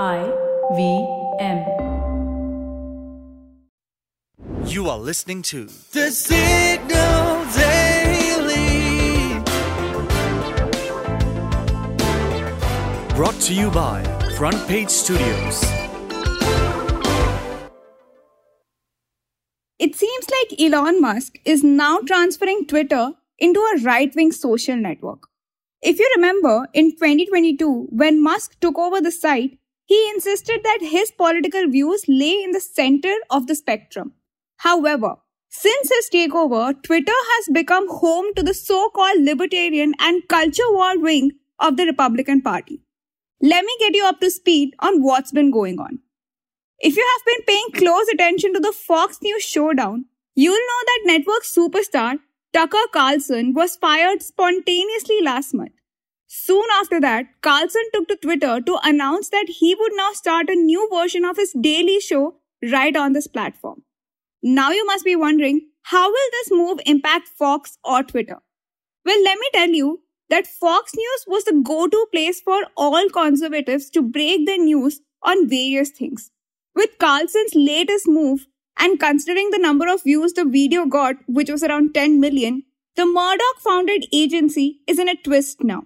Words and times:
I 0.00 0.24
V 0.74 1.06
M. 1.38 1.58
You 4.64 4.88
are 4.88 4.96
listening 4.96 5.42
to 5.42 5.66
The 5.66 6.10
Signal 6.10 7.44
Daily. 7.52 9.34
Brought 13.14 13.38
to 13.42 13.52
you 13.52 13.70
by 13.70 14.02
Front 14.38 14.66
Page 14.66 14.88
Studios. 14.88 15.62
It 19.78 19.94
seems 19.94 20.26
like 20.30 20.58
Elon 20.58 21.02
Musk 21.02 21.38
is 21.44 21.62
now 21.62 21.98
transferring 21.98 22.64
Twitter 22.64 23.12
into 23.38 23.60
a 23.60 23.82
right 23.82 24.10
wing 24.16 24.32
social 24.32 24.76
network. 24.76 25.28
If 25.82 25.98
you 25.98 26.10
remember, 26.16 26.66
in 26.72 26.92
2022, 26.92 27.88
when 27.90 28.22
Musk 28.22 28.58
took 28.58 28.78
over 28.78 29.02
the 29.02 29.10
site, 29.10 29.58
he 29.92 30.00
insisted 30.10 30.62
that 30.64 30.90
his 30.90 31.10
political 31.10 31.68
views 31.68 32.04
lay 32.08 32.34
in 32.42 32.52
the 32.52 32.60
center 32.60 33.14
of 33.28 33.46
the 33.46 33.54
spectrum. 33.54 34.12
However, 34.68 35.16
since 35.50 35.90
his 35.94 36.08
takeover, 36.14 36.62
Twitter 36.82 37.18
has 37.32 37.48
become 37.52 37.88
home 37.96 38.28
to 38.36 38.42
the 38.42 38.54
so 38.54 38.78
called 38.94 39.20
libertarian 39.20 39.92
and 39.98 40.26
culture 40.28 40.70
war 40.76 40.98
wing 40.98 41.32
of 41.58 41.76
the 41.76 41.84
Republican 41.84 42.40
Party. 42.40 42.80
Let 43.42 43.66
me 43.66 43.76
get 43.80 43.94
you 43.94 44.06
up 44.06 44.20
to 44.20 44.30
speed 44.30 44.74
on 44.78 45.02
what's 45.02 45.30
been 45.40 45.50
going 45.50 45.78
on. 45.78 45.98
If 46.78 46.96
you 46.96 47.06
have 47.12 47.26
been 47.26 47.44
paying 47.46 47.70
close 47.74 48.08
attention 48.14 48.54
to 48.54 48.60
the 48.60 48.72
Fox 48.72 49.18
News 49.22 49.42
showdown, 49.42 50.06
you'll 50.34 50.66
know 50.70 50.82
that 50.86 51.02
network 51.04 51.44
superstar 51.44 52.18
Tucker 52.54 52.86
Carlson 52.92 53.52
was 53.52 53.76
fired 53.76 54.22
spontaneously 54.22 55.20
last 55.22 55.52
month. 55.52 55.81
Soon 56.34 56.64
after 56.80 56.98
that, 56.98 57.26
Carlson 57.42 57.82
took 57.92 58.08
to 58.08 58.16
Twitter 58.16 58.58
to 58.62 58.78
announce 58.82 59.28
that 59.28 59.50
he 59.50 59.74
would 59.74 59.92
now 59.94 60.12
start 60.14 60.48
a 60.48 60.54
new 60.54 60.88
version 60.90 61.26
of 61.26 61.36
his 61.36 61.52
daily 61.60 62.00
show 62.00 62.36
right 62.72 62.96
on 62.96 63.12
this 63.12 63.26
platform. 63.26 63.82
Now 64.42 64.70
you 64.70 64.86
must 64.86 65.04
be 65.04 65.14
wondering, 65.14 65.68
how 65.82 66.08
will 66.08 66.30
this 66.30 66.50
move 66.50 66.80
impact 66.86 67.28
Fox 67.28 67.76
or 67.84 68.02
Twitter? 68.02 68.38
Well, 69.04 69.22
let 69.22 69.38
me 69.38 69.46
tell 69.52 69.68
you 69.68 70.00
that 70.30 70.46
Fox 70.46 70.92
News 70.96 71.24
was 71.26 71.44
the 71.44 71.62
go-to 71.62 72.06
place 72.10 72.40
for 72.40 72.62
all 72.78 73.10
conservatives 73.10 73.90
to 73.90 74.00
break 74.00 74.46
the 74.46 74.56
news 74.56 75.02
on 75.22 75.50
various 75.50 75.90
things. 75.90 76.30
With 76.74 76.96
Carlson's 76.98 77.54
latest 77.54 78.08
move, 78.08 78.46
and 78.78 78.98
considering 78.98 79.50
the 79.50 79.58
number 79.58 79.86
of 79.86 80.02
views 80.02 80.32
the 80.32 80.46
video 80.46 80.86
got, 80.86 81.16
which 81.26 81.50
was 81.50 81.62
around 81.62 81.92
10 81.92 82.20
million, 82.20 82.62
the 82.96 83.04
Murdoch 83.04 83.58
founded 83.58 84.06
agency 84.14 84.80
is 84.86 84.98
in 84.98 85.10
a 85.10 85.22
twist 85.22 85.62
now. 85.62 85.82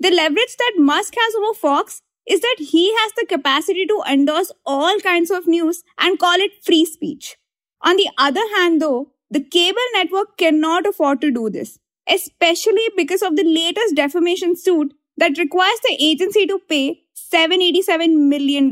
The 0.00 0.10
leverage 0.10 0.56
that 0.56 0.72
Musk 0.78 1.14
has 1.16 1.34
over 1.34 1.54
Fox 1.54 2.00
is 2.26 2.40
that 2.40 2.56
he 2.58 2.92
has 2.94 3.12
the 3.12 3.26
capacity 3.26 3.84
to 3.86 4.02
endorse 4.10 4.50
all 4.64 4.98
kinds 5.00 5.30
of 5.30 5.46
news 5.46 5.82
and 5.98 6.18
call 6.18 6.36
it 6.38 6.64
free 6.64 6.86
speech. 6.86 7.36
On 7.82 7.96
the 7.96 8.08
other 8.16 8.42
hand, 8.56 8.80
though, 8.80 9.12
the 9.30 9.42
cable 9.42 9.90
network 9.92 10.38
cannot 10.38 10.86
afford 10.86 11.20
to 11.20 11.30
do 11.30 11.50
this, 11.50 11.78
especially 12.08 12.88
because 12.96 13.22
of 13.22 13.36
the 13.36 13.44
latest 13.44 13.94
defamation 13.94 14.56
suit 14.56 14.94
that 15.18 15.38
requires 15.38 15.80
the 15.84 15.96
agency 16.00 16.46
to 16.46 16.58
pay 16.58 17.02
$787 17.32 18.16
million. 18.16 18.70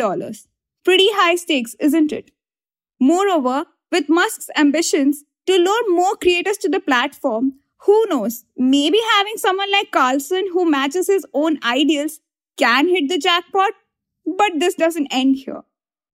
Pretty 0.84 1.08
high 1.12 1.34
stakes, 1.36 1.76
isn't 1.78 2.10
it? 2.10 2.30
Moreover, 2.98 3.66
with 3.92 4.08
Musk's 4.08 4.48
ambitions 4.56 5.24
to 5.46 5.56
lure 5.56 5.94
more 5.94 6.16
creators 6.16 6.56
to 6.58 6.68
the 6.68 6.80
platform, 6.80 7.54
who 7.82 8.06
knows, 8.08 8.44
maybe 8.56 8.98
having 9.16 9.36
someone 9.36 9.70
like 9.70 9.90
Carlson 9.90 10.46
who 10.52 10.68
matches 10.68 11.06
his 11.06 11.26
own 11.32 11.58
ideals 11.62 12.20
can 12.56 12.88
hit 12.88 13.08
the 13.08 13.18
jackpot. 13.18 13.72
But 14.26 14.52
this 14.58 14.74
doesn't 14.74 15.08
end 15.10 15.36
here. 15.36 15.62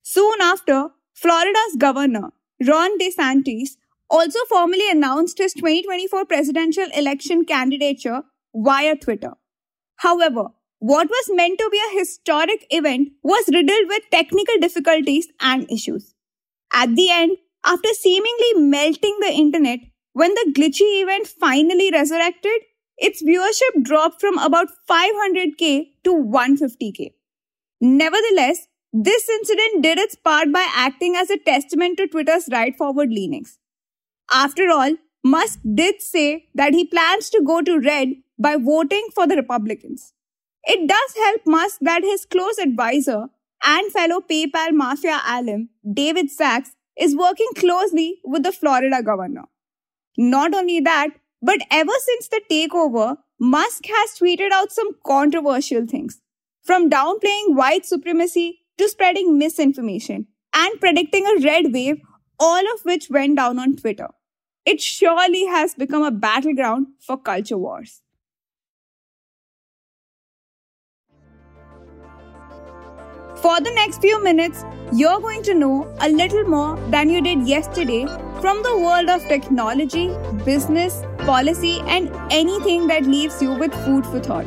Soon 0.03 0.41
after, 0.41 0.89
Florida's 1.13 1.75
governor, 1.77 2.31
Ron 2.67 2.97
DeSantis, 2.99 3.77
also 4.09 4.39
formally 4.49 4.89
announced 4.89 5.37
his 5.37 5.53
2024 5.53 6.25
presidential 6.25 6.85
election 6.95 7.45
candidature 7.45 8.23
via 8.53 8.95
Twitter. 8.95 9.33
However, 9.97 10.49
what 10.79 11.07
was 11.09 11.29
meant 11.31 11.57
to 11.59 11.69
be 11.71 11.79
a 11.79 11.99
historic 11.99 12.67
event 12.69 13.13
was 13.23 13.49
riddled 13.51 13.87
with 13.87 14.03
technical 14.11 14.55
difficulties 14.59 15.27
and 15.39 15.65
issues. 15.71 16.13
At 16.73 16.95
the 16.95 17.09
end, 17.09 17.37
after 17.65 17.89
seemingly 17.93 18.53
melting 18.55 19.17
the 19.21 19.31
internet, 19.31 19.79
when 20.13 20.33
the 20.33 20.53
glitchy 20.55 21.01
event 21.01 21.27
finally 21.27 21.91
resurrected, 21.91 22.61
its 22.97 23.23
viewership 23.23 23.83
dropped 23.83 24.21
from 24.21 24.37
about 24.37 24.67
500k 24.89 25.87
to 26.03 26.11
150k. 26.13 27.11
Nevertheless, 27.81 28.67
this 28.93 29.27
incident 29.27 29.81
did 29.81 29.97
its 29.97 30.15
part 30.15 30.51
by 30.51 30.67
acting 30.73 31.15
as 31.15 31.29
a 31.31 31.37
testament 31.37 31.97
to 31.97 32.07
Twitter's 32.07 32.47
right 32.51 32.75
forward 32.77 33.09
leanings. 33.09 33.57
After 34.31 34.69
all, 34.69 34.95
Musk 35.23 35.59
did 35.73 36.01
say 36.01 36.45
that 36.53 36.73
he 36.73 36.85
plans 36.85 37.29
to 37.31 37.41
go 37.41 37.61
to 37.61 37.79
red 37.79 38.09
by 38.37 38.57
voting 38.57 39.07
for 39.15 39.25
the 39.25 39.35
Republicans. 39.35 40.13
It 40.65 40.87
does 40.87 41.15
help 41.25 41.41
Musk 41.45 41.79
that 41.81 42.03
his 42.03 42.25
close 42.25 42.57
advisor 42.57 43.27
and 43.65 43.91
fellow 43.91 44.21
PayPal 44.21 44.73
mafia 44.73 45.21
alum, 45.27 45.69
David 45.91 46.29
Sacks, 46.29 46.71
is 46.97 47.15
working 47.15 47.49
closely 47.55 48.19
with 48.23 48.43
the 48.43 48.51
Florida 48.51 49.01
governor. 49.01 49.45
Not 50.17 50.53
only 50.53 50.79
that, 50.81 51.09
but 51.41 51.59
ever 51.71 51.91
since 52.05 52.27
the 52.27 52.41
takeover, 52.49 53.17
Musk 53.39 53.85
has 53.87 54.11
tweeted 54.19 54.51
out 54.51 54.71
some 54.71 54.91
controversial 55.05 55.85
things. 55.85 56.21
From 56.63 56.89
downplaying 56.89 57.55
white 57.55 57.85
supremacy 57.85 58.61
to 58.77 58.87
spreading 58.87 59.37
misinformation 59.37 60.27
and 60.53 60.79
predicting 60.79 61.25
a 61.25 61.41
red 61.41 61.73
wave, 61.73 61.99
all 62.39 62.73
of 62.73 62.85
which 62.85 63.09
went 63.09 63.37
down 63.37 63.59
on 63.59 63.75
Twitter. 63.75 64.09
It 64.65 64.79
surely 64.81 65.45
has 65.45 65.73
become 65.75 66.03
a 66.03 66.11
battleground 66.11 66.87
for 67.01 67.17
culture 67.17 67.57
wars. 67.57 68.02
For 73.43 73.59
the 73.59 73.71
next 73.71 73.99
few 73.99 74.23
minutes, 74.23 74.63
you're 74.93 75.19
going 75.19 75.43
to 75.43 75.53
know 75.53 75.93
a 75.99 76.07
little 76.07 76.45
more 76.45 76.77
than 76.91 77.09
you 77.09 77.21
did 77.21 77.45
yesterday 77.45 78.05
from 78.39 78.63
the 78.63 78.77
world 78.77 79.09
of 79.09 79.21
technology, 79.27 80.07
business, 80.45 81.01
policy, 81.17 81.81
and 81.87 82.09
anything 82.31 82.87
that 82.87 83.03
leaves 83.03 83.41
you 83.41 83.53
with 83.53 83.73
food 83.83 84.05
for 84.05 84.21
thought. 84.21 84.45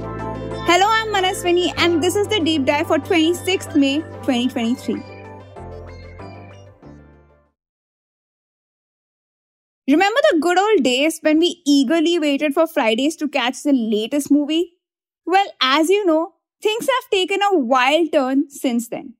Hello, 0.71 0.87
I'm 0.89 1.09
Manaswini, 1.09 1.75
and 1.77 2.03
this 2.03 2.17
is 2.17 2.27
the 2.29 2.41
deep 2.41 2.65
dive 2.65 2.87
for 2.87 2.97
26th 2.97 3.77
May 3.77 3.99
2023. 3.99 4.95
Remember 9.89 10.21
the 10.31 10.39
good 10.41 10.59
old 10.59 10.83
days 10.83 11.19
when 11.21 11.39
we 11.39 11.61
eagerly 11.67 12.19
waited 12.19 12.55
for 12.55 12.67
Fridays 12.67 13.15
to 13.17 13.29
catch 13.29 13.63
the 13.63 13.75
latest 13.75 14.31
movie? 14.31 14.79
Well, 15.27 15.49
as 15.61 15.91
you 15.91 16.07
know, 16.07 16.36
things 16.63 16.87
have 16.87 17.11
taken 17.11 17.41
a 17.43 17.57
wild 17.59 18.13
turn 18.13 18.51
since 18.51 18.89
then. 18.89 19.15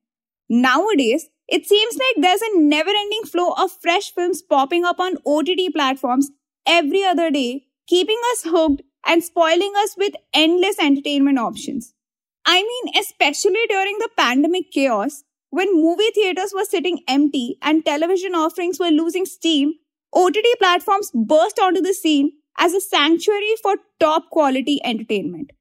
Nowadays, 0.49 1.29
it 1.47 1.65
seems 1.65 1.95
like 1.97 2.15
there's 2.23 2.41
a 2.41 2.59
never 2.59 2.89
ending 2.89 3.23
flow 3.23 3.51
of 3.57 3.71
fresh 3.71 4.13
films 4.13 4.41
popping 4.41 4.83
up 4.83 4.99
on 4.99 5.17
OTT 5.25 5.73
platforms 5.73 6.29
every 6.65 7.03
other 7.03 7.31
day, 7.31 7.65
keeping 7.87 8.19
us 8.31 8.43
hooked 8.45 8.81
and 9.05 9.23
spoiling 9.23 9.73
us 9.77 9.95
with 9.97 10.13
endless 10.33 10.79
entertainment 10.79 11.39
options. 11.39 11.93
I 12.45 12.61
mean, 12.61 12.93
especially 12.99 13.65
during 13.69 13.97
the 13.99 14.09
pandemic 14.17 14.71
chaos, 14.71 15.23
when 15.49 15.81
movie 15.81 16.11
theaters 16.13 16.53
were 16.53 16.65
sitting 16.65 16.99
empty 17.07 17.57
and 17.61 17.85
television 17.85 18.35
offerings 18.35 18.79
were 18.79 18.89
losing 18.89 19.25
steam, 19.25 19.73
OTT 20.13 20.45
platforms 20.59 21.11
burst 21.13 21.59
onto 21.59 21.81
the 21.81 21.93
scene 21.93 22.31
as 22.57 22.73
a 22.73 22.81
sanctuary 22.81 23.55
for 23.61 23.75
top 23.99 24.29
quality 24.29 24.79
entertainment. 24.83 25.51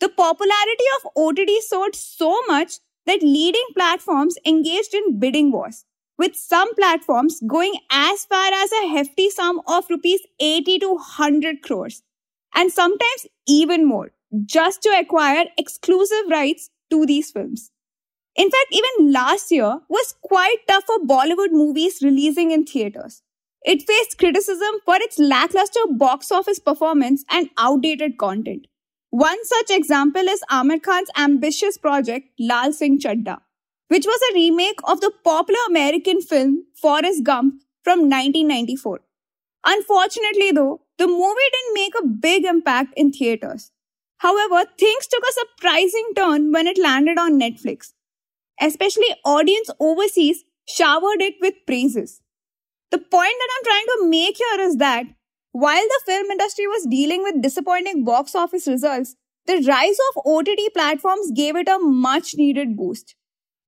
The 0.00 0.08
popularity 0.08 0.84
of 0.96 1.12
OTT 1.16 1.62
soared 1.62 1.94
so 1.94 2.40
much 2.48 2.80
that 3.06 3.22
leading 3.22 3.66
platforms 3.74 4.36
engaged 4.46 4.94
in 4.94 5.18
bidding 5.18 5.52
wars, 5.52 5.84
with 6.18 6.36
some 6.36 6.74
platforms 6.74 7.40
going 7.46 7.74
as 7.90 8.24
far 8.24 8.52
as 8.52 8.72
a 8.72 8.88
hefty 8.88 9.30
sum 9.30 9.60
of 9.66 9.88
rupees 9.90 10.20
80 10.40 10.78
to 10.80 10.88
100 10.94 11.62
crores, 11.62 12.02
and 12.54 12.72
sometimes 12.72 13.26
even 13.46 13.86
more, 13.86 14.12
just 14.44 14.82
to 14.82 14.88
acquire 14.98 15.46
exclusive 15.58 16.28
rights 16.30 16.70
to 16.90 17.04
these 17.06 17.30
films. 17.30 17.70
In 18.36 18.50
fact, 18.50 18.68
even 18.72 19.12
last 19.12 19.50
year 19.50 19.80
was 19.88 20.14
quite 20.22 20.58
tough 20.68 20.84
for 20.86 20.98
Bollywood 21.00 21.52
movies 21.52 22.00
releasing 22.02 22.52
in 22.52 22.64
theaters. 22.64 23.22
It 23.64 23.82
faced 23.86 24.18
criticism 24.18 24.80
for 24.84 24.96
its 24.96 25.18
lackluster 25.18 25.80
box 25.90 26.32
office 26.32 26.58
performance 26.58 27.24
and 27.30 27.50
outdated 27.58 28.18
content. 28.18 28.66
One 29.10 29.44
such 29.44 29.70
example 29.70 30.22
is 30.28 30.42
Aamir 30.50 30.82
Khan's 30.82 31.10
ambitious 31.16 31.76
project 31.78 32.28
Lal 32.38 32.72
Singh 32.72 32.98
Chaddha, 32.98 33.38
which 33.88 34.06
was 34.06 34.20
a 34.30 34.34
remake 34.34 34.80
of 34.84 35.00
the 35.00 35.12
popular 35.24 35.60
American 35.68 36.20
film 36.20 36.64
Forrest 36.74 37.22
Gump 37.24 37.62
from 37.84 38.08
1994. 38.08 39.00
Unfortunately, 39.66 40.52
though, 40.52 40.80
the 40.98 41.06
movie 41.06 41.50
didn't 41.52 41.74
make 41.74 41.94
a 42.00 42.06
big 42.06 42.44
impact 42.44 42.94
in 42.96 43.12
theaters. 43.12 43.72
However, 44.18 44.64
things 44.78 45.06
took 45.06 45.24
a 45.24 45.32
surprising 45.32 46.12
turn 46.16 46.52
when 46.52 46.66
it 46.66 46.78
landed 46.78 47.18
on 47.18 47.38
Netflix. 47.40 47.92
especially 48.60 49.08
audience 49.24 49.70
overseas, 49.80 50.44
showered 50.68 51.20
it 51.20 51.34
with 51.40 51.54
praises. 51.66 52.20
The 52.90 52.98
point 52.98 53.36
that 53.40 53.50
I'm 53.56 53.64
trying 53.64 53.86
to 53.86 54.08
make 54.08 54.36
here 54.36 54.60
is 54.60 54.76
that 54.76 55.06
while 55.52 55.82
the 55.82 56.00
film 56.06 56.30
industry 56.30 56.66
was 56.66 56.86
dealing 56.86 57.22
with 57.22 57.42
disappointing 57.42 58.04
box 58.04 58.34
office 58.34 58.66
results, 58.66 59.16
the 59.46 59.64
rise 59.66 59.98
of 60.10 60.22
OTT 60.26 60.72
platforms 60.74 61.30
gave 61.34 61.56
it 61.56 61.68
a 61.68 61.78
much 61.78 62.34
needed 62.36 62.76
boost. 62.76 63.14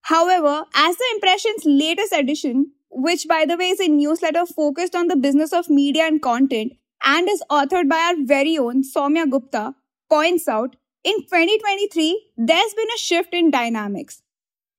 However, 0.02 0.64
as 0.75 0.96
the 0.96 1.11
Impression's 1.14 1.64
latest 1.64 2.12
edition, 2.12 2.73
which 2.90 3.26
by 3.29 3.44
the 3.46 3.56
way 3.56 3.70
is 3.70 3.81
a 3.81 3.88
newsletter 3.88 4.46
focused 4.46 4.94
on 4.94 5.08
the 5.08 5.17
business 5.17 5.52
of 5.52 5.70
media 5.70 6.05
and 6.05 6.20
content 6.20 6.75
and 7.05 7.29
is 7.29 7.43
authored 7.50 7.88
by 7.88 7.96
our 7.96 8.14
very 8.25 8.58
own 8.58 8.82
Soumya 8.82 9.29
Gupta, 9.31 9.75
points 10.08 10.46
out, 10.46 10.76
in 11.05 11.17
2023, 11.23 12.31
there's 12.37 12.75
been 12.75 12.88
a 12.94 12.99
shift 12.99 13.34
in 13.34 13.50
dynamics. 13.50 14.23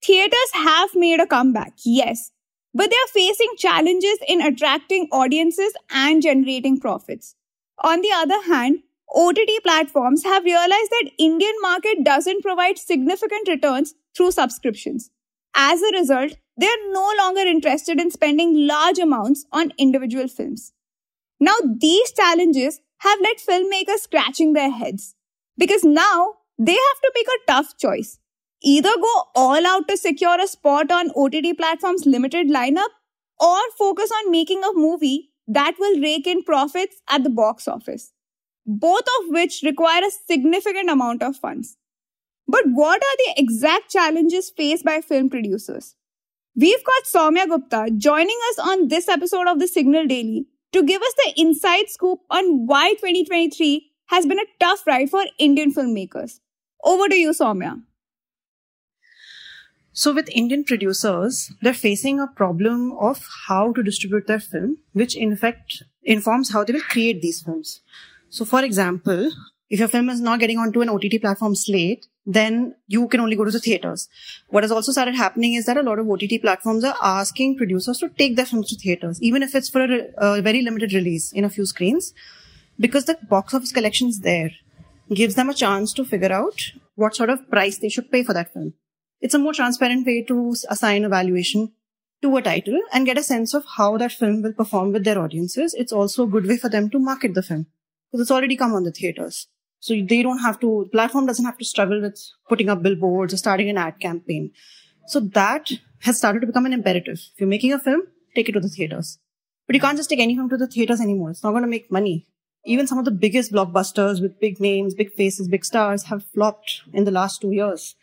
Theaters 0.01 0.51
have 0.53 0.91
made 0.95 1.19
a 1.19 1.27
comeback, 1.27 1.73
yes, 1.83 2.31
but 2.73 2.89
they 2.89 2.95
are 2.95 3.13
facing 3.13 3.49
challenges 3.57 4.17
in 4.27 4.41
attracting 4.41 5.07
audiences 5.11 5.73
and 5.91 6.21
generating 6.21 6.79
profits. 6.79 7.35
On 7.83 8.01
the 8.01 8.11
other 8.11 8.41
hand, 8.43 8.79
OTT 9.15 9.61
platforms 9.63 10.23
have 10.23 10.43
realized 10.43 10.89
that 10.89 11.11
Indian 11.19 11.53
market 11.61 12.03
doesn't 12.03 12.41
provide 12.41 12.77
significant 12.77 13.47
returns 13.47 13.93
through 14.15 14.31
subscriptions. 14.31 15.11
As 15.55 15.81
a 15.81 15.91
result, 15.93 16.33
they 16.57 16.67
are 16.67 16.91
no 16.91 17.11
longer 17.17 17.41
interested 17.41 17.99
in 17.99 18.09
spending 18.09 18.67
large 18.67 18.97
amounts 18.99 19.45
on 19.51 19.73
individual 19.77 20.27
films. 20.27 20.73
Now, 21.39 21.55
these 21.79 22.11
challenges 22.11 22.79
have 22.99 23.19
led 23.21 23.37
filmmakers 23.37 23.99
scratching 23.99 24.53
their 24.53 24.71
heads 24.71 25.15
because 25.57 25.83
now 25.83 26.35
they 26.57 26.71
have 26.71 27.01
to 27.01 27.11
make 27.13 27.27
a 27.27 27.51
tough 27.51 27.77
choice. 27.77 28.19
Either 28.63 28.95
go 28.95 29.23
all 29.35 29.67
out 29.67 29.87
to 29.89 29.97
secure 29.97 30.39
a 30.39 30.47
spot 30.47 30.91
on 30.91 31.11
OTT 31.15 31.57
platforms' 31.57 32.05
limited 32.05 32.47
lineup 32.47 32.89
or 33.39 33.59
focus 33.77 34.09
on 34.11 34.31
making 34.31 34.63
a 34.63 34.73
movie 34.73 35.31
that 35.47 35.75
will 35.77 35.99
rake 35.99 36.25
in 36.25 36.43
profits 36.43 37.01
at 37.09 37.23
the 37.23 37.29
box 37.29 37.67
office, 37.67 38.13
both 38.65 39.05
of 39.19 39.29
which 39.29 39.63
require 39.63 40.01
a 40.05 40.11
significant 40.27 40.89
amount 40.89 41.21
of 41.21 41.35
funds. 41.35 41.77
But 42.47 42.63
what 42.67 43.01
are 43.01 43.17
the 43.17 43.33
exact 43.37 43.91
challenges 43.91 44.49
faced 44.49 44.85
by 44.85 45.01
film 45.01 45.29
producers? 45.29 45.95
We've 46.55 46.83
got 46.83 47.03
Soumya 47.03 47.47
Gupta 47.47 47.91
joining 47.97 48.37
us 48.51 48.59
on 48.59 48.87
this 48.87 49.09
episode 49.09 49.47
of 49.47 49.59
the 49.59 49.67
Signal 49.67 50.07
Daily 50.07 50.45
to 50.71 50.83
give 50.83 51.01
us 51.01 51.13
the 51.25 51.33
inside 51.41 51.89
scoop 51.89 52.19
on 52.29 52.65
why 52.67 52.93
2023 52.93 53.89
has 54.07 54.25
been 54.25 54.39
a 54.39 54.45
tough 54.59 54.85
ride 54.85 55.09
for 55.09 55.23
Indian 55.37 55.73
filmmakers. 55.73 56.39
Over 56.83 57.09
to 57.09 57.15
you, 57.15 57.31
Soumya. 57.31 57.81
So, 59.95 60.11
with 60.11 60.27
Indian 60.29 60.63
producers, 60.63 61.51
they're 61.61 61.73
facing 61.73 62.19
a 62.19 62.25
problem 62.25 62.93
of 62.99 63.23
how 63.47 63.73
to 63.73 63.83
distribute 63.83 64.25
their 64.25 64.39
film, 64.39 64.79
which 64.93 65.15
in 65.15 65.35
fact 65.37 65.83
informs 66.03 66.51
how 66.51 66.63
they 66.63 66.73
will 66.73 66.81
create 66.81 67.21
these 67.21 67.43
films. 67.43 67.81
So, 68.29 68.43
for 68.43 68.63
example, 68.63 69.29
if 69.69 69.77
your 69.77 69.87
film 69.87 70.09
is 70.09 70.19
not 70.19 70.39
getting 70.39 70.57
onto 70.57 70.81
an 70.81 70.89
OTT 70.89 71.21
platform 71.21 71.53
slate, 71.53 72.07
then 72.25 72.75
you 72.87 73.07
can 73.07 73.19
only 73.19 73.35
go 73.35 73.45
to 73.45 73.51
the 73.51 73.59
theaters. 73.59 74.09
What 74.49 74.63
has 74.63 74.71
also 74.71 74.91
started 74.91 75.13
happening 75.13 75.53
is 75.53 75.67
that 75.67 75.77
a 75.77 75.83
lot 75.83 75.99
of 75.99 76.09
OTT 76.09 76.41
platforms 76.41 76.83
are 76.83 76.95
asking 76.99 77.57
producers 77.57 77.99
to 77.99 78.09
take 78.09 78.35
their 78.35 78.47
films 78.47 78.69
to 78.69 78.75
theaters, 78.75 79.21
even 79.21 79.43
if 79.43 79.53
it's 79.53 79.69
for 79.69 79.83
a, 79.83 80.07
a 80.17 80.41
very 80.41 80.63
limited 80.63 80.93
release 80.93 81.31
in 81.31 81.43
a 81.43 81.49
few 81.49 81.67
screens, 81.67 82.13
because 82.79 83.05
the 83.05 83.17
box 83.29 83.53
office 83.53 83.71
collection 83.71 84.07
is 84.07 84.21
there, 84.21 84.51
gives 85.13 85.35
them 85.35 85.49
a 85.49 85.53
chance 85.53 85.93
to 85.93 86.03
figure 86.03 86.31
out 86.31 86.71
what 86.95 87.15
sort 87.15 87.29
of 87.29 87.47
price 87.51 87.77
they 87.77 87.89
should 87.89 88.11
pay 88.11 88.23
for 88.23 88.33
that 88.33 88.51
film. 88.51 88.73
It's 89.23 89.33
a 89.33 89.39
more 89.39 89.53
transparent 89.53 90.05
way 90.05 90.21
to 90.23 90.53
assign 90.69 91.05
a 91.05 91.09
valuation 91.09 91.71
to 92.21 92.35
a 92.35 92.41
title 92.41 92.77
and 92.91 93.05
get 93.05 93.17
a 93.17 93.23
sense 93.23 93.53
of 93.53 93.63
how 93.77 93.95
that 93.97 94.11
film 94.11 94.41
will 94.41 94.51
perform 94.51 94.91
with 94.91 95.05
their 95.05 95.17
audiences. 95.17 95.73
It's 95.73 95.93
also 95.93 96.23
a 96.23 96.27
good 96.27 96.45
way 96.45 96.57
for 96.57 96.67
them 96.67 96.89
to 96.89 96.99
market 96.99 97.33
the 97.33 97.41
film 97.41 97.67
because 98.11 98.19
it's 98.19 98.31
already 98.31 98.57
come 98.57 98.73
on 98.73 98.83
the 98.83 98.91
theaters. 98.91 99.47
So 99.79 99.93
they 99.93 100.23
don't 100.23 100.39
have 100.39 100.59
to, 100.59 100.89
platform 100.91 101.25
doesn't 101.25 101.45
have 101.45 101.57
to 101.57 101.63
struggle 101.63 102.01
with 102.01 102.19
putting 102.49 102.67
up 102.67 102.83
billboards 102.83 103.33
or 103.33 103.37
starting 103.37 103.69
an 103.69 103.77
ad 103.77 104.01
campaign. 104.01 104.51
So 105.07 105.21
that 105.21 105.71
has 106.01 106.17
started 106.17 106.41
to 106.41 106.47
become 106.47 106.65
an 106.65 106.73
imperative. 106.73 107.21
If 107.33 107.39
you're 107.39 107.47
making 107.47 107.71
a 107.71 107.79
film, 107.79 108.01
take 108.35 108.49
it 108.49 108.51
to 108.51 108.59
the 108.59 108.67
theaters. 108.67 109.19
But 109.67 109.75
you 109.75 109.81
can't 109.81 109.95
just 109.95 110.09
take 110.09 110.19
any 110.19 110.35
film 110.35 110.49
to 110.49 110.57
the 110.57 110.67
theaters 110.67 110.99
anymore. 110.99 111.29
It's 111.29 111.43
not 111.43 111.51
going 111.51 111.63
to 111.63 111.69
make 111.69 111.89
money. 111.89 112.27
Even 112.65 112.87
some 112.87 112.99
of 112.99 113.05
the 113.05 113.11
biggest 113.11 113.53
blockbusters 113.53 114.21
with 114.21 114.41
big 114.41 114.59
names, 114.59 114.93
big 114.93 115.13
faces, 115.13 115.47
big 115.47 115.63
stars 115.63 116.03
have 116.03 116.25
flopped 116.25 116.81
in 116.91 117.05
the 117.05 117.11
last 117.11 117.39
two 117.39 117.51
years. 117.51 117.95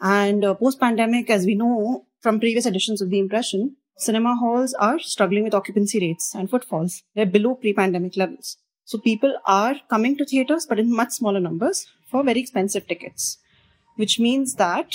And 0.00 0.44
uh, 0.44 0.54
post 0.54 0.80
pandemic, 0.80 1.30
as 1.30 1.44
we 1.44 1.54
know 1.54 2.06
from 2.20 2.40
previous 2.40 2.66
editions 2.66 3.00
of 3.00 3.10
The 3.10 3.18
Impression, 3.18 3.76
cinema 3.96 4.36
halls 4.36 4.74
are 4.74 4.98
struggling 4.98 5.44
with 5.44 5.54
occupancy 5.54 6.00
rates 6.00 6.34
and 6.34 6.48
footfalls. 6.48 7.02
They're 7.14 7.26
below 7.26 7.54
pre 7.54 7.72
pandemic 7.72 8.16
levels. 8.16 8.56
So 8.84 8.98
people 8.98 9.36
are 9.46 9.76
coming 9.90 10.16
to 10.16 10.24
theaters, 10.24 10.66
but 10.66 10.78
in 10.78 10.94
much 10.94 11.10
smaller 11.12 11.40
numbers 11.40 11.86
for 12.10 12.22
very 12.24 12.40
expensive 12.40 12.86
tickets, 12.86 13.38
which 13.96 14.18
means 14.18 14.54
that 14.54 14.94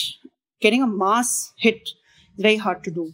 getting 0.61 0.81
a 0.81 0.87
mass 0.87 1.53
hit 1.57 1.81
is 2.37 2.41
very 2.41 2.57
hard 2.57 2.83
to 2.85 2.91
do. 2.91 3.13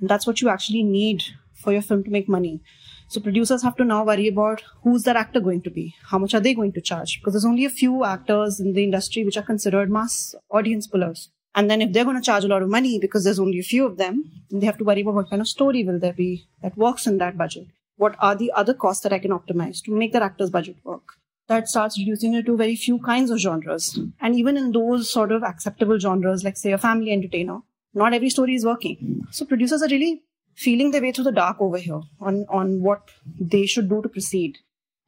And 0.00 0.08
that's 0.08 0.26
what 0.26 0.40
you 0.40 0.48
actually 0.48 0.82
need 0.82 1.22
for 1.54 1.72
your 1.72 1.82
film 1.82 2.04
to 2.04 2.10
make 2.10 2.28
money. 2.28 2.60
So 3.08 3.20
producers 3.20 3.62
have 3.62 3.76
to 3.76 3.84
now 3.84 4.04
worry 4.04 4.28
about 4.28 4.62
who's 4.82 5.02
that 5.04 5.16
actor 5.16 5.40
going 5.40 5.62
to 5.62 5.70
be? 5.70 5.94
How 6.10 6.18
much 6.18 6.34
are 6.34 6.40
they 6.40 6.54
going 6.54 6.72
to 6.72 6.80
charge? 6.80 7.18
Because 7.18 7.32
there's 7.32 7.44
only 7.44 7.64
a 7.64 7.70
few 7.70 8.04
actors 8.04 8.60
in 8.60 8.74
the 8.74 8.84
industry 8.84 9.24
which 9.24 9.36
are 9.36 9.42
considered 9.42 9.90
mass 9.90 10.34
audience 10.50 10.86
pullers. 10.86 11.30
And 11.54 11.70
then 11.70 11.82
if 11.82 11.92
they're 11.92 12.04
going 12.04 12.16
to 12.16 12.22
charge 12.22 12.44
a 12.44 12.48
lot 12.48 12.62
of 12.62 12.68
money 12.68 12.98
because 12.98 13.24
there's 13.24 13.40
only 13.40 13.58
a 13.58 13.64
few 13.64 13.86
of 13.86 13.96
them, 13.96 14.30
they 14.50 14.66
have 14.66 14.78
to 14.78 14.84
worry 14.84 15.00
about 15.00 15.14
what 15.14 15.30
kind 15.30 15.42
of 15.42 15.48
story 15.48 15.82
will 15.84 15.98
there 15.98 16.12
be 16.12 16.46
that 16.62 16.76
works 16.76 17.06
in 17.06 17.18
that 17.18 17.36
budget 17.38 17.68
what 17.98 18.14
are 18.20 18.34
the 18.34 18.52
other 18.52 18.72
costs 18.72 19.02
that 19.02 19.12
I 19.12 19.18
can 19.18 19.32
optimize 19.32 19.82
to 19.82 19.90
make 19.90 20.12
that 20.12 20.22
actor's 20.22 20.50
budget 20.50 20.76
work? 20.84 21.02
That 21.48 21.68
starts 21.68 21.98
reducing 21.98 22.34
it 22.34 22.46
to 22.46 22.56
very 22.56 22.76
few 22.76 22.98
kinds 23.00 23.30
of 23.30 23.38
genres. 23.38 23.98
And 24.20 24.36
even 24.36 24.56
in 24.56 24.72
those 24.72 25.10
sort 25.10 25.32
of 25.32 25.42
acceptable 25.42 25.98
genres, 25.98 26.44
like 26.44 26.56
say 26.56 26.72
a 26.72 26.78
family 26.78 27.10
entertainer, 27.10 27.60
not 27.94 28.14
every 28.14 28.30
story 28.30 28.54
is 28.54 28.64
working. 28.64 29.26
So 29.30 29.44
producers 29.44 29.82
are 29.82 29.88
really 29.88 30.22
feeling 30.64 30.90
their 30.90 31.02
way 31.02 31.12
through 31.12 31.24
the 31.24 31.32
dark 31.32 31.60
over 31.60 31.78
here 31.78 32.00
on, 32.20 32.44
on 32.48 32.82
what 32.82 33.10
they 33.40 33.64
should 33.64 33.88
do 33.88 34.02
to 34.02 34.08
proceed. 34.08 34.58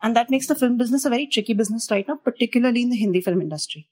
And 0.02 0.14
that 0.17 0.31
makes 0.31 0.47
the 0.47 0.55
film 0.55 0.76
business 0.79 1.05
a 1.05 1.11
very 1.11 1.26
tricky 1.26 1.55
business 1.55 1.91
right 1.91 2.06
now, 2.06 2.17
particularly 2.17 2.82
in 2.82 2.91
the 2.91 2.97
Hindi 2.97 3.20
film 3.20 3.41
industry. 3.43 3.88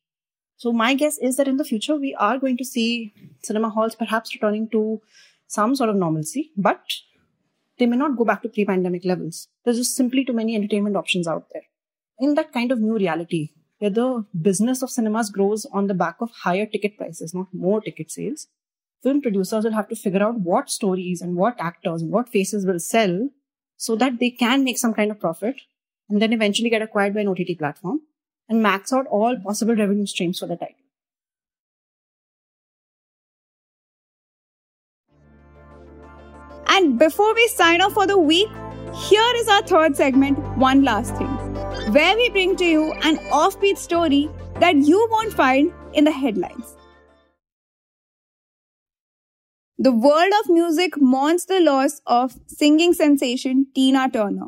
So 0.57 0.73
my 0.73 0.95
guess 0.95 1.19
is 1.19 1.37
that 1.37 1.49
in 1.49 1.57
the 1.57 1.65
future, 1.65 1.97
we 1.97 2.15
are 2.15 2.39
going 2.39 2.57
to 2.59 2.65
see 2.65 3.13
cinema 3.43 3.71
halls 3.71 3.95
perhaps 3.95 4.35
returning 4.35 4.69
to 4.71 5.01
some 5.47 5.75
sort 5.75 5.91
of 5.91 5.97
normalcy, 5.97 6.51
but 6.57 6.81
they 7.79 7.87
may 7.87 7.97
not 7.97 8.17
go 8.17 8.25
back 8.25 8.43
to 8.43 8.49
pre-pandemic 8.49 9.05
levels. 9.05 9.49
There's 9.65 9.79
just 9.79 9.97
simply 9.97 10.25
too 10.25 10.33
many 10.33 10.55
entertainment 10.55 10.97
options 10.97 11.29
out 11.29 11.47
there. 11.53 11.63
In 12.19 12.35
that 12.35 12.53
kind 12.53 12.73
of 12.73 12.81
new 12.81 12.97
reality, 12.97 13.51
where 13.79 13.91
the 13.91 14.25
business 14.41 14.83
of 14.83 14.91
cinemas 14.91 15.31
grows 15.31 15.65
on 15.73 15.87
the 15.87 15.95
back 15.95 16.17
of 16.21 16.31
higher 16.43 16.67
ticket 16.67 16.97
prices, 16.97 17.35
not 17.35 17.47
more 17.53 17.81
ticket 17.81 18.11
sales, 18.11 18.49
film 19.03 19.21
producers 19.23 19.65
will 19.65 19.73
have 19.73 19.89
to 19.89 19.97
figure 19.97 20.23
out 20.23 20.41
what 20.41 20.71
stories 20.71 21.21
and 21.21 21.37
what 21.37 21.61
actors 21.61 22.03
and 22.03 22.11
what 22.11 22.29
faces 22.29 22.67
will 22.67 22.81
sell 22.81 23.29
so 23.77 23.95
that 23.97 24.19
they 24.19 24.31
can 24.31 24.65
make 24.65 24.79
some 24.79 24.95
kind 24.95 25.11
of 25.11 25.21
profit 25.21 25.61
and 26.09 26.21
then 26.21 26.33
eventually 26.33 26.71
get 26.71 26.83
acquired 26.83 27.15
by 27.15 27.21
an 27.21 27.29
OTT 27.29 27.59
platform 27.59 28.01
and 28.49 28.63
max 28.63 28.93
out 28.93 29.07
all 29.07 29.37
possible 29.37 29.77
revenue 29.77 30.07
streams 30.07 30.39
for 30.39 30.47
the 30.47 30.57
title. 30.57 30.75
And 36.69 36.99
before 36.99 37.35
we 37.35 37.49
sign 37.49 37.81
off 37.81 37.93
for 37.93 38.07
the 38.07 38.19
week, 38.19 38.49
here 38.95 39.33
is 39.37 39.49
our 39.49 39.63
third 39.63 39.97
segment, 39.97 40.39
One 40.57 40.83
Last 40.83 41.17
Thing, 41.17 41.29
where 41.93 42.17
we 42.17 42.31
bring 42.31 42.57
to 42.57 42.65
you 42.65 42.93
an 43.03 43.19
offbeat 43.31 43.79
story 43.79 44.29
that 44.61 44.77
you 44.77 45.07
won't 45.11 45.33
find 45.33 45.73
in 45.93 46.05
the 46.05 46.13
headlines. 46.13 46.78
The 49.81 49.93
world 49.93 50.33
of 50.41 50.51
music 50.51 51.01
mourns 51.01 51.45
the 51.45 51.61
loss 51.61 52.01
of 52.05 52.35
singing 52.49 52.95
sensation 52.95 53.69
Tina 53.77 54.11
Turner, 54.13 54.47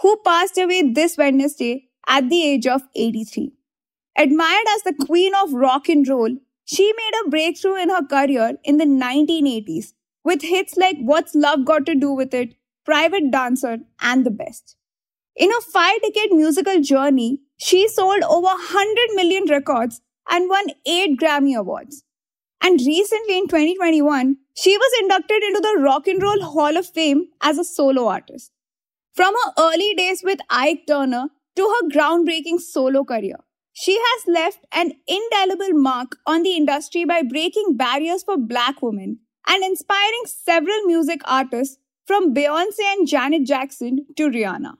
who 0.00 0.16
passed 0.24 0.58
away 0.58 0.82
this 0.82 1.16
Wednesday 1.16 1.88
at 2.08 2.28
the 2.28 2.42
age 2.44 2.66
of 2.66 2.82
83. 2.96 3.52
Admired 4.18 4.66
as 4.74 4.82
the 4.82 5.06
queen 5.06 5.34
of 5.40 5.52
rock 5.52 5.88
and 5.88 6.06
roll, 6.08 6.36
she 6.64 6.92
made 6.96 7.20
a 7.24 7.30
breakthrough 7.30 7.76
in 7.76 7.90
her 7.90 8.04
career 8.04 8.58
in 8.64 8.78
the 8.78 8.84
1980s 8.84 9.92
with 10.24 10.42
hits 10.42 10.76
like 10.76 10.96
What's 10.98 11.36
Love 11.36 11.64
Got 11.64 11.86
to 11.86 11.94
Do 11.94 12.10
with 12.10 12.34
It, 12.34 12.56
Private 12.84 13.30
Dancer, 13.30 13.78
and 14.00 14.26
The 14.26 14.32
Best. 14.32 14.74
In 15.36 15.52
a 15.52 15.60
five 15.60 16.02
decade 16.02 16.32
musical 16.32 16.80
journey, 16.80 17.38
she 17.56 17.86
sold 17.86 18.24
over 18.24 18.46
100 18.46 19.14
million 19.14 19.44
records 19.44 20.00
and 20.28 20.50
won 20.50 20.66
eight 20.84 21.20
Grammy 21.20 21.56
Awards. 21.56 22.02
And 22.62 22.80
recently 22.80 23.38
in 23.38 23.48
2021, 23.48 24.36
she 24.54 24.76
was 24.78 25.00
inducted 25.00 25.42
into 25.42 25.60
the 25.60 25.80
Rock 25.82 26.06
and 26.06 26.22
Roll 26.22 26.42
Hall 26.42 26.76
of 26.76 26.86
Fame 26.86 27.26
as 27.42 27.58
a 27.58 27.64
solo 27.64 28.06
artist. 28.06 28.52
From 29.14 29.34
her 29.34 29.52
early 29.58 29.94
days 29.94 30.22
with 30.24 30.40
Ike 30.50 30.84
Turner 30.86 31.28
to 31.56 31.62
her 31.62 31.88
groundbreaking 31.88 32.60
solo 32.60 33.04
career, 33.04 33.38
She 33.74 33.98
has 33.98 34.26
left 34.26 34.66
an 34.72 34.92
indelible 35.06 35.72
mark 35.72 36.16
on 36.26 36.42
the 36.42 36.56
industry 36.56 37.04
by 37.04 37.22
breaking 37.22 37.76
barriers 37.76 38.22
for 38.22 38.36
black 38.36 38.82
women 38.82 39.20
and 39.48 39.64
inspiring 39.64 40.24
several 40.26 40.82
music 40.82 41.22
artists 41.24 41.78
from 42.06 42.34
Beyonce 42.34 42.84
and 42.92 43.08
Janet 43.08 43.44
Jackson 43.46 44.06
to 44.16 44.28
Rihanna. 44.28 44.74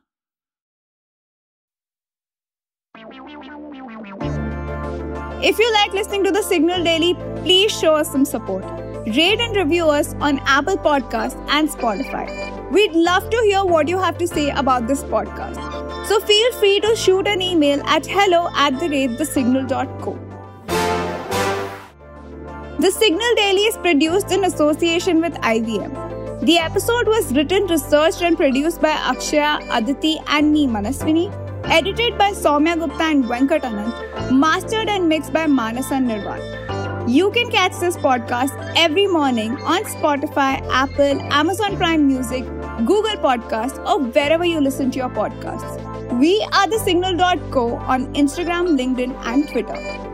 If 5.45 5.59
you 5.59 5.73
like 5.73 5.93
listening 5.93 6.23
to 6.23 6.31
the 6.31 6.41
Signal 6.41 6.85
Daily, 6.85 7.15
please 7.43 7.73
show 7.77 7.97
us 7.97 8.13
some 8.13 8.25
support. 8.25 8.65
Rate 9.09 9.41
and 9.41 9.57
review 9.57 9.89
us 9.89 10.15
on 10.21 10.39
Apple 10.47 10.77
Podcasts 10.77 11.37
and 11.49 11.69
Spotify. 11.69 12.71
We'd 12.71 12.93
love 12.93 13.29
to 13.29 13.37
hear 13.39 13.65
what 13.65 13.89
you 13.89 13.99
have 13.99 14.17
to 14.19 14.29
say 14.29 14.51
about 14.51 14.87
this 14.87 15.03
podcast. 15.03 15.57
So 16.07 16.21
feel 16.21 16.53
free 16.53 16.79
to 16.79 16.95
shoot 16.95 17.27
an 17.27 17.43
email 17.43 17.83
at 17.87 18.07
hello 18.07 18.51
at 18.55 18.79
the 18.79 18.89
rate 18.89 19.19
thesignal.co. 19.19 20.17
The 22.79 22.91
Signal 22.93 23.35
Daily 23.35 23.63
is 23.63 23.77
produced 23.79 24.31
in 24.31 24.45
association 24.45 25.21
with 25.21 25.35
IVM. 25.35 26.47
The 26.47 26.59
episode 26.59 27.09
was 27.09 27.35
written, 27.35 27.67
researched, 27.67 28.23
and 28.23 28.37
produced 28.37 28.81
by 28.81 28.93
Akshaya, 28.93 29.61
Aditi, 29.77 30.21
and 30.29 30.53
me, 30.53 30.69
Manaswini. 30.69 31.42
Edited 31.75 32.19
by 32.19 32.33
Soumya 32.33 32.79
Gupta 32.79 33.05
and 33.05 33.25
Venkat 33.25 33.63
Ananth. 33.69 34.31
Mastered 34.31 34.91
and 34.91 35.09
mixed 35.09 35.33
by 35.33 35.47
Manas 35.47 35.91
and 35.91 36.07
Nirvaan. 36.07 37.09
You 37.09 37.31
can 37.31 37.51
catch 37.51 37.79
this 37.81 37.97
podcast 37.97 38.75
every 38.77 39.07
morning 39.07 39.57
on 39.63 39.85
Spotify, 39.85 40.51
Apple, 40.71 41.23
Amazon 41.41 41.79
Prime 41.79 42.07
Music, 42.07 42.45
Google 42.91 43.17
Podcasts, 43.25 43.83
or 43.89 43.99
wherever 44.01 44.45
you 44.45 44.61
listen 44.61 44.91
to 44.91 44.99
your 44.99 45.09
podcasts. 45.09 46.19
We 46.19 46.47
are 46.53 46.69
the 46.69 46.79
signal.co 46.79 47.77
on 47.77 48.13
Instagram, 48.13 48.77
LinkedIn, 48.79 49.15
and 49.25 49.49
Twitter. 49.49 50.12